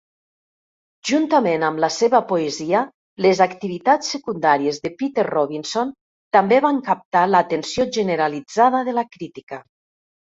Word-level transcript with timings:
Juntament 1.09 1.65
amb 1.65 1.81
la 1.83 1.89
seva 1.95 2.21
poesia, 2.31 2.81
les 3.27 3.41
activitats 3.47 4.09
secundàries 4.15 4.81
de 4.87 4.93
Peter 5.03 5.27
Robinson 5.29 5.93
també 6.39 6.61
van 6.67 6.83
captar 6.91 7.27
l'atenció 7.35 7.89
generalitzada 8.01 8.81
de 8.91 9.01
la 9.01 9.09
crítica. 9.17 9.63